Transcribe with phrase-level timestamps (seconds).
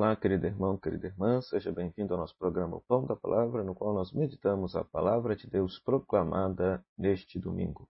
[0.00, 3.74] Olá, querido irmão, querida irmã, seja bem-vindo ao nosso programa O Pão da Palavra, no
[3.74, 7.86] qual nós meditamos a palavra de Deus proclamada neste domingo.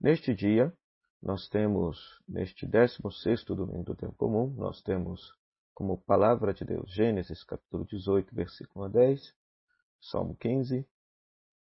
[0.00, 0.76] Neste dia,
[1.22, 5.32] nós temos, neste 16 domingo do tempo comum, nós temos
[5.72, 9.34] como palavra de Deus Gênesis capítulo 18, versículo 1 a 10,
[10.00, 10.84] Salmo 15,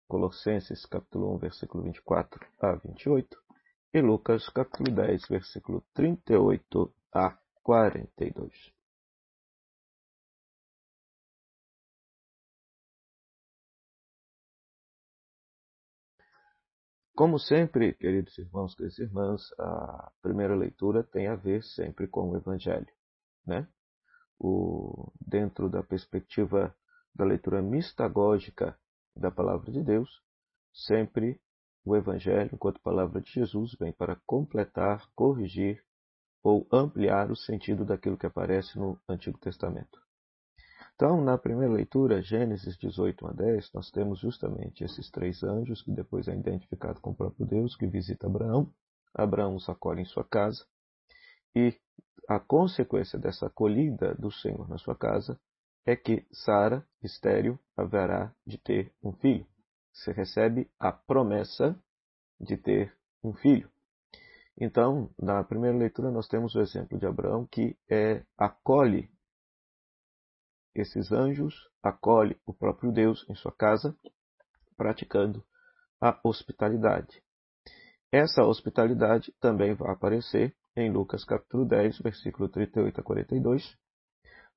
[0.07, 3.37] Colossenses capítulo 1, versículo 24 a 28
[3.95, 8.74] e Lucas capítulo 10, versículo 38 a 42.
[17.15, 22.35] Como sempre, queridos irmãos, queridas irmãs, a primeira leitura tem a ver sempre com o
[22.35, 22.91] Evangelho.
[23.47, 23.65] Né?
[24.37, 26.75] O, dentro da perspectiva
[27.15, 28.77] da leitura mistagógica
[29.15, 30.09] da palavra de Deus,
[30.73, 31.39] sempre
[31.85, 35.81] o Evangelho, enquanto palavra de Jesus, vem para completar, corrigir
[36.43, 40.04] ou ampliar o sentido daquilo que aparece no Antigo Testamento.
[40.95, 45.91] Então, na primeira leitura, Gênesis 18 a 10, nós temos justamente esses três anjos, que
[45.91, 48.71] depois é identificado com o próprio Deus, que visita Abraão.
[49.13, 50.65] Abraão os acolhe em sua casa.
[51.53, 51.73] E
[52.29, 55.37] a consequência dessa acolhida do Senhor na sua casa
[55.85, 59.45] é que Sara, estéril, haverá de ter um filho.
[59.91, 61.77] Você recebe a promessa
[62.39, 63.69] de ter um filho.
[64.57, 69.09] Então, na primeira leitura, nós temos o exemplo de Abraão que é, acolhe
[70.75, 73.95] esses anjos, acolhe o próprio Deus em sua casa,
[74.75, 75.43] praticando
[76.01, 77.23] a hospitalidade.
[78.11, 83.77] Essa hospitalidade também vai aparecer em Lucas capítulo 10, versículo 38 a 42,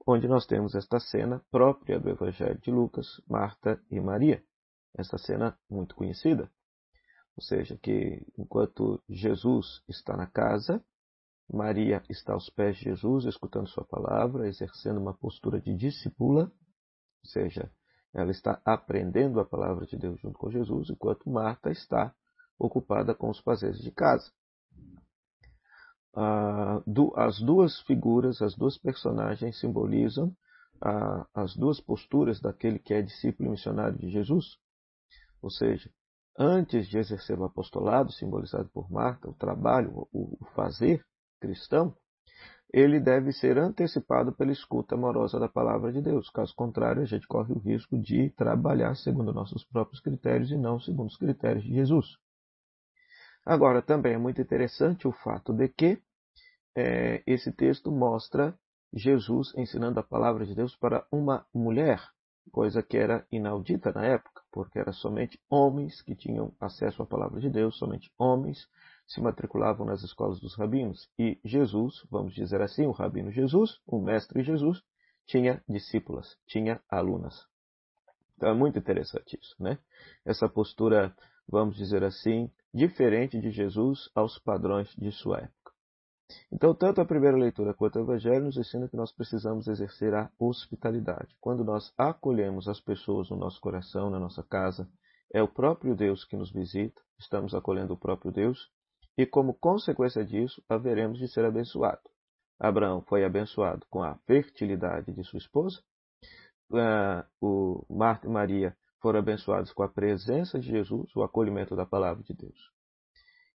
[0.07, 4.43] onde nós temos esta cena própria do Evangelho de Lucas, Marta e Maria.
[4.97, 6.51] Esta cena muito conhecida.
[7.37, 10.85] Ou seja, que enquanto Jesus está na casa,
[11.51, 17.31] Maria está aos pés de Jesus, escutando sua palavra, exercendo uma postura de discípula, ou
[17.31, 17.71] seja,
[18.13, 22.15] ela está aprendendo a palavra de Deus junto com Jesus, enquanto Marta está
[22.59, 24.31] ocupada com os fazeres de casa.
[26.15, 26.83] Ah,
[27.17, 30.35] as duas figuras, as duas personagens simbolizam
[30.81, 34.59] ah, as duas posturas daquele que é discípulo e missionário de Jesus.
[35.41, 35.91] Ou seja,
[36.39, 41.05] antes de exercer o apostolado, simbolizado por Marta, o trabalho, o fazer,
[41.39, 41.95] cristão,
[42.73, 46.29] ele deve ser antecipado pela escuta amorosa da palavra de Deus.
[46.31, 50.79] Caso contrário, a gente corre o risco de trabalhar segundo nossos próprios critérios e não
[50.79, 52.07] segundo os critérios de Jesus.
[53.45, 55.99] Agora, também é muito interessante o fato de que
[56.77, 58.55] é, esse texto mostra
[58.93, 62.03] Jesus ensinando a palavra de Deus para uma mulher,
[62.53, 67.41] coisa que era inaudita na época, porque era somente homens que tinham acesso à palavra
[67.41, 68.69] de Deus, somente homens
[69.07, 71.09] se matriculavam nas escolas dos rabinos.
[71.19, 74.83] E Jesus, vamos dizer assim, o rabino Jesus, o mestre Jesus,
[75.27, 77.47] tinha discípulas, tinha alunas.
[78.37, 79.79] Então é muito interessante isso, né?
[80.25, 81.15] Essa postura,
[81.49, 85.58] vamos dizer assim, diferente de Jesus aos padrões de sua época.
[86.53, 90.31] Então, tanto a primeira leitura quanto o Evangelho nos ensina que nós precisamos exercer a
[90.39, 91.35] hospitalidade.
[91.41, 94.89] Quando nós acolhemos as pessoas no nosso coração, na nossa casa,
[95.33, 98.71] é o próprio Deus que nos visita, estamos acolhendo o próprio Deus,
[99.17, 102.03] e como consequência disso, haveremos de ser abençoado.
[102.59, 105.81] Abraão foi abençoado com a fertilidade de sua esposa,
[106.71, 111.87] uh, o Marta e Maria foram abençoados com a presença de Jesus, o acolhimento da
[111.87, 112.73] palavra de Deus.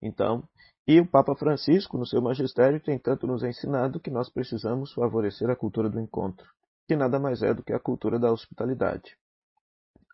[0.02, 0.48] Então,
[0.86, 5.48] e o Papa Francisco, no seu magistério, tem tanto nos ensinado que nós precisamos favorecer
[5.50, 6.48] a cultura do encontro,
[6.88, 9.16] que nada mais é do que a cultura da hospitalidade.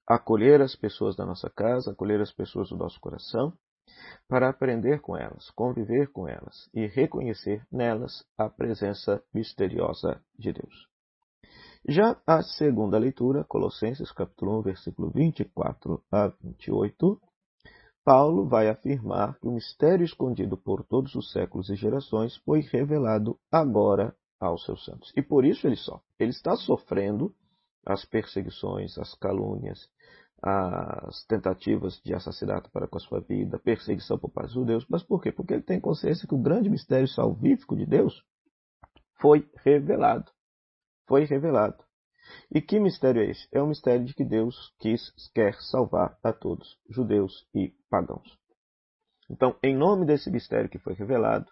[0.06, 3.52] Acolher as pessoas da nossa casa, acolher as pessoas do nosso coração,
[4.28, 10.88] para aprender com elas, conviver com elas e reconhecer nelas a presença misteriosa de Deus.
[11.88, 17.20] Já a segunda leitura, Colossenses capítulo 1, versículo 24 a 28,
[18.06, 23.36] Paulo vai afirmar que o mistério escondido por todos os séculos e gerações foi revelado
[23.50, 25.12] agora aos seus santos.
[25.16, 26.00] E por isso ele só.
[26.16, 27.34] Ele está sofrendo
[27.84, 29.90] as perseguições, as calúnias,
[30.40, 34.86] as tentativas de assassinato para com a sua vida, perseguição por parte de Deus.
[34.88, 35.32] Mas por quê?
[35.32, 38.24] Porque ele tem consciência que o grande mistério salvífico de Deus
[39.20, 40.30] foi revelado.
[41.08, 41.82] Foi revelado.
[42.54, 43.48] E que mistério é esse?
[43.52, 48.38] É o mistério de que Deus quis, quer salvar a todos, judeus e pagãos.
[49.28, 51.50] Então, em nome desse mistério que foi revelado,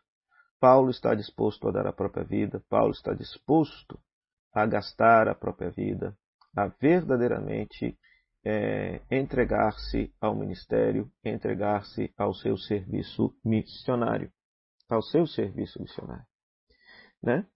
[0.61, 3.99] Paulo está disposto a dar a própria vida, Paulo está disposto
[4.53, 6.17] a gastar a própria vida,
[6.57, 7.99] a verdadeiramente
[8.45, 14.31] é, entregar-se ao ministério, entregar-se ao seu serviço missionário,
[14.89, 16.27] ao seu serviço missionário,
[17.23, 17.47] né?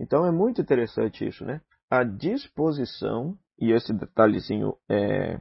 [0.00, 1.60] Então é muito interessante isso, né?
[1.90, 5.40] A disposição, e esse detalhezinho é,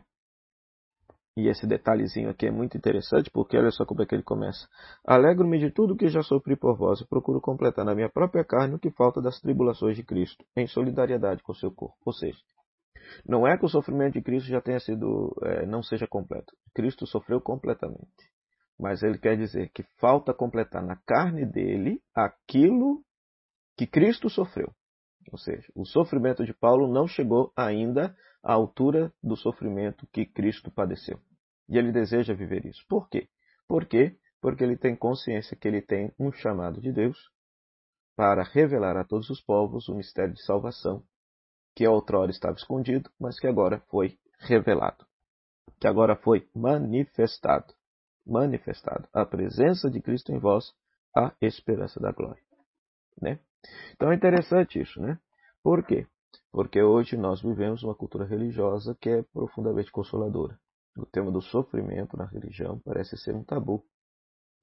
[1.38, 4.68] e esse detalhezinho aqui é muito interessante, porque olha só como é que ele começa.
[5.06, 8.74] Alegro-me de tudo que já sofri por vós e procuro completar na minha própria carne
[8.74, 11.96] o que falta das tribulações de Cristo, em solidariedade com o seu corpo.
[12.04, 12.40] Ou seja,
[13.24, 16.52] não é que o sofrimento de Cristo já tenha sido, é, não seja completo.
[16.74, 18.32] Cristo sofreu completamente.
[18.80, 23.04] Mas ele quer dizer que falta completar na carne dele aquilo
[23.78, 24.74] que Cristo sofreu.
[25.32, 30.72] Ou seja, o sofrimento de Paulo não chegou ainda à altura do sofrimento que Cristo
[30.72, 31.20] padeceu.
[31.70, 32.86] E ele deseja viver isso.
[32.88, 33.28] Por quê?
[33.68, 34.18] Por quê?
[34.40, 37.18] Porque ele tem consciência que ele tem um chamado de Deus
[38.16, 41.04] para revelar a todos os povos o mistério de salvação,
[41.76, 45.06] que outrora estava escondido, mas que agora foi revelado,
[45.80, 47.74] que agora foi manifestado.
[48.26, 49.08] Manifestado.
[49.14, 50.74] A presença de Cristo em vós,
[51.16, 52.42] a esperança da glória.
[53.22, 53.40] Né?
[53.94, 55.20] Então é interessante isso, né?
[55.64, 56.08] Por quê?
[56.52, 60.58] Porque hoje nós vivemos uma cultura religiosa que é profundamente consoladora.
[60.98, 63.84] O tema do sofrimento na religião parece ser um tabu,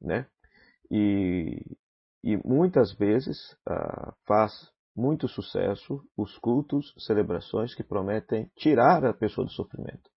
[0.01, 0.27] né?
[0.91, 1.77] E,
[2.23, 4.53] e muitas vezes ah, faz
[4.97, 10.11] muito sucesso os cultos, celebrações que prometem tirar a pessoa do sofrimento.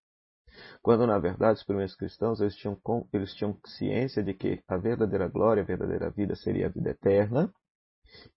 [0.82, 2.80] Quando, na verdade, os primeiros cristãos eles tinham,
[3.14, 7.52] eles tinham ciência de que a verdadeira glória, a verdadeira vida seria a vida eterna,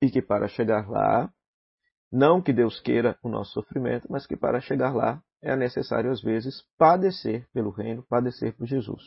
[0.01, 1.33] e que para chegar lá,
[2.11, 6.21] não que Deus queira o nosso sofrimento, mas que para chegar lá é necessário às
[6.21, 9.03] vezes padecer pelo reino, padecer por Jesus.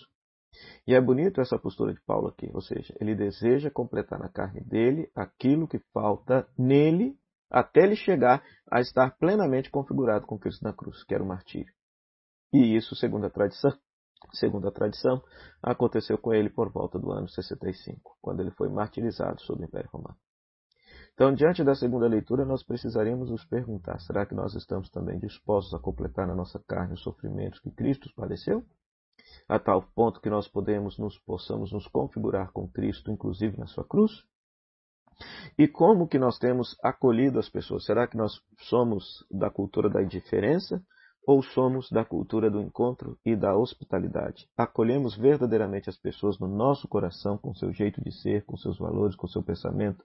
[0.88, 4.62] E é bonito essa postura de Paulo aqui, ou seja, ele deseja completar na carne
[4.62, 7.18] dele aquilo que falta nele
[7.50, 11.72] até ele chegar a estar plenamente configurado com Cristo na cruz, que era o martírio.
[12.52, 13.72] E isso, segundo a tradição,
[14.34, 15.22] segundo a tradição,
[15.62, 19.90] aconteceu com ele por volta do ano 65, quando ele foi martirizado sob o Império
[19.92, 20.18] Romano.
[21.14, 25.74] Então, diante da segunda leitura, nós precisaríamos nos perguntar: será que nós estamos também dispostos
[25.74, 28.64] a completar na nossa carne os sofrimentos que Cristo padeceu?
[29.48, 33.86] A tal ponto que nós podemos nos, possamos nos configurar com Cristo, inclusive na sua
[33.86, 34.26] cruz?
[35.58, 37.86] E como que nós temos acolhido as pessoas?
[37.86, 40.84] Será que nós somos da cultura da indiferença
[41.28, 44.50] ou somos da cultura do encontro e da hospitalidade?
[44.58, 49.16] Acolhemos verdadeiramente as pessoas no nosso coração, com seu jeito de ser, com seus valores,
[49.16, 50.04] com seu pensamento,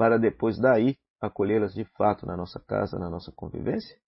[0.00, 3.98] para depois daí acolhê-las de fato na nossa casa, na nossa convivência?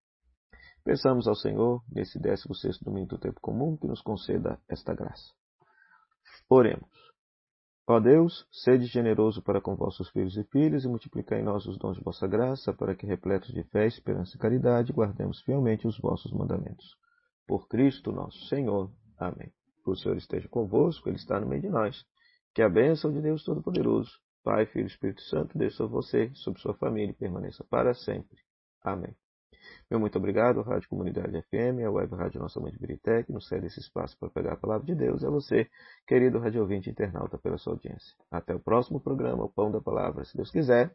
[0.83, 5.35] Peçamos ao Senhor, nesse 16 domingo do tempo comum, que nos conceda esta graça.
[6.49, 6.89] Oremos.
[7.87, 11.77] Ó Deus, sede generoso para com vossos filhos e filhas e multiplicai em nós os
[11.77, 15.99] dons de vossa graça, para que, repletos de fé, esperança e caridade, guardemos fielmente os
[15.99, 16.97] vossos mandamentos.
[17.47, 18.91] Por Cristo nosso Senhor.
[19.19, 19.53] Amém.
[19.87, 22.03] O Senhor esteja convosco, Ele está no meio de nós.
[22.55, 24.11] Que a bênção de Deus Todo-Poderoso,
[24.43, 28.39] Pai, Filho e Espírito Santo, desça sobre você, sobre sua família e permaneça para sempre.
[28.83, 29.15] Amém.
[29.91, 33.67] Meu muito obrigado, Rádio Comunidade FM, a Web Rádio Nossa Mãe de Biritec, nos cede
[33.67, 35.23] esse espaço para pegar a palavra de Deus.
[35.23, 35.71] É você,
[36.07, 38.15] querido rádio ouvinte internauta, pela sua audiência.
[38.31, 40.95] Até o próximo programa, o Pão da Palavra, se Deus quiser.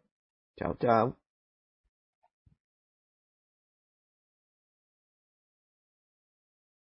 [0.56, 1.27] Tchau, tchau.